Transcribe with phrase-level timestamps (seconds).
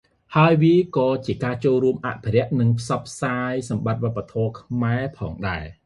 [0.35, 5.65] ហើយវាក៏ជាការចូលរួមអភិរក្សនិងផ្សព្វផ្សាយសម្បត្តិវប្បធម៌ខ្មែរផងដែរ។